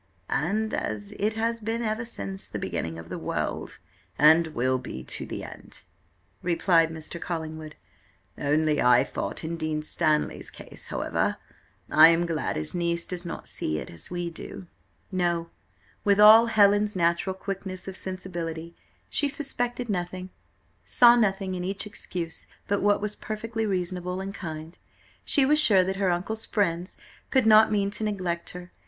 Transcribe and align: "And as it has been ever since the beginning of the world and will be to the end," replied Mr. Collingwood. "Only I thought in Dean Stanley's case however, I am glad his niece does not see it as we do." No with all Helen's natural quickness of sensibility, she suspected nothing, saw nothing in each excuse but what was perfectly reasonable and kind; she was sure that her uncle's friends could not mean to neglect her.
"And 0.31 0.73
as 0.73 1.11
it 1.19 1.35
has 1.35 1.59
been 1.59 1.83
ever 1.83 2.05
since 2.05 2.47
the 2.49 2.57
beginning 2.57 2.97
of 2.97 3.09
the 3.09 3.19
world 3.19 3.77
and 4.17 4.47
will 4.47 4.79
be 4.79 5.03
to 5.03 5.27
the 5.27 5.43
end," 5.43 5.83
replied 6.41 6.89
Mr. 6.89 7.21
Collingwood. 7.21 7.75
"Only 8.35 8.81
I 8.81 9.03
thought 9.03 9.43
in 9.43 9.57
Dean 9.57 9.83
Stanley's 9.83 10.49
case 10.49 10.87
however, 10.87 11.37
I 11.87 12.07
am 12.07 12.25
glad 12.25 12.55
his 12.55 12.73
niece 12.73 13.05
does 13.05 13.27
not 13.27 13.47
see 13.47 13.77
it 13.77 13.91
as 13.91 14.09
we 14.09 14.31
do." 14.31 14.65
No 15.11 15.51
with 16.03 16.19
all 16.19 16.47
Helen's 16.47 16.95
natural 16.95 17.35
quickness 17.35 17.87
of 17.87 17.95
sensibility, 17.95 18.75
she 19.07 19.27
suspected 19.27 19.87
nothing, 19.87 20.31
saw 20.83 21.15
nothing 21.15 21.53
in 21.53 21.63
each 21.63 21.85
excuse 21.85 22.47
but 22.67 22.81
what 22.81 23.01
was 23.01 23.15
perfectly 23.15 23.67
reasonable 23.67 24.19
and 24.19 24.33
kind; 24.33 24.79
she 25.23 25.45
was 25.45 25.59
sure 25.59 25.83
that 25.83 25.97
her 25.97 26.09
uncle's 26.09 26.47
friends 26.47 26.97
could 27.29 27.45
not 27.45 27.71
mean 27.71 27.91
to 27.91 28.03
neglect 28.03 28.49
her. 28.49 28.71